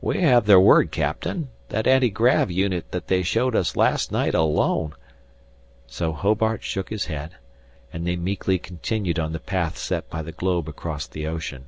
"We 0.00 0.22
have 0.22 0.46
their 0.46 0.58
word, 0.58 0.90
Captain. 0.90 1.50
That 1.68 1.86
anti 1.86 2.10
grav 2.10 2.50
unit 2.50 2.90
that 2.90 3.06
they 3.06 3.22
showed 3.22 3.54
us 3.54 3.76
last 3.76 4.10
night 4.10 4.34
alone" 4.34 4.94
So 5.86 6.10
Hobart 6.12 6.64
shook 6.64 6.90
his 6.90 7.04
head, 7.06 7.36
and 7.92 8.04
they 8.04 8.16
meekly 8.16 8.58
continued 8.58 9.20
on 9.20 9.32
the 9.32 9.38
path 9.38 9.78
set 9.78 10.10
by 10.10 10.22
the 10.22 10.32
globe 10.32 10.68
across 10.68 11.06
the 11.06 11.28
ocean. 11.28 11.66